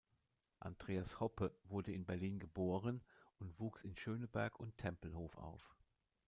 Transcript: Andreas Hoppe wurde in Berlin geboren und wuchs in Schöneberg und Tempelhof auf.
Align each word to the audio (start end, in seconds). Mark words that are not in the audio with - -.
Andreas 0.59 1.19
Hoppe 1.19 1.55
wurde 1.65 1.91
in 1.93 2.05
Berlin 2.07 2.39
geboren 2.39 3.03
und 3.37 3.59
wuchs 3.59 3.83
in 3.83 3.95
Schöneberg 3.95 4.59
und 4.59 4.75
Tempelhof 4.79 5.37
auf. 5.37 5.75